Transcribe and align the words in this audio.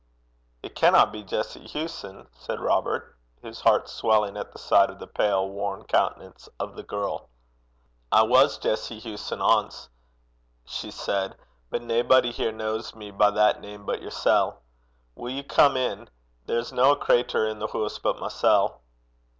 'It 0.63 0.73
canna 0.73 1.05
be 1.05 1.21
Jessie 1.21 1.67
Hewson?' 1.67 2.27
said 2.33 2.59
Robert, 2.59 3.15
his 3.43 3.61
heart 3.61 3.87
swelling 3.87 4.35
at 4.35 4.51
the 4.51 4.57
sight 4.57 4.89
of 4.89 4.97
the 4.97 5.05
pale 5.05 5.47
worn 5.47 5.83
countenance 5.83 6.49
of 6.59 6.75
the 6.75 6.81
girl. 6.81 7.29
'I 8.11 8.23
was 8.23 8.57
Jessie 8.57 8.97
Hewson 8.97 9.41
ance,' 9.43 9.89
she 10.65 10.89
said, 10.89 11.35
'but 11.69 11.83
naebody 11.83 12.31
here 12.31 12.51
kens 12.51 12.95
me 12.95 13.11
by 13.11 13.29
that 13.29 13.61
name 13.61 13.85
but 13.85 14.01
yersel'. 14.01 14.63
Will 15.13 15.29
ye 15.29 15.43
come 15.43 15.77
in? 15.77 16.09
There's 16.47 16.73
no 16.73 16.93
a 16.93 16.97
crater 16.97 17.47
i' 17.47 17.53
the 17.53 17.67
hoose 17.67 17.99
but 17.99 18.19
mysel'.' 18.19 18.81